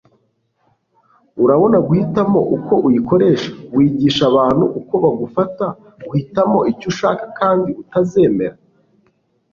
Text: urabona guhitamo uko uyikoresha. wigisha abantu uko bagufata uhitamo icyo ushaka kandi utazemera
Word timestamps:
urabona 1.43 1.77
guhitamo 1.87 2.39
uko 2.55 2.73
uyikoresha. 2.87 3.49
wigisha 3.75 4.23
abantu 4.31 4.65
uko 4.79 4.93
bagufata 5.03 5.65
uhitamo 6.09 6.59
icyo 6.71 6.87
ushaka 6.93 7.23
kandi 7.39 7.69
utazemera 7.81 8.55